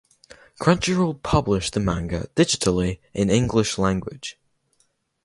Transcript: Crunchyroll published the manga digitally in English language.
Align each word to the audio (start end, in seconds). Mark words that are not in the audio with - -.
Crunchyroll 0.59 1.21
published 1.21 1.73
the 1.75 1.79
manga 1.79 2.27
digitally 2.35 2.97
in 3.13 3.29
English 3.29 3.77
language. 3.77 4.39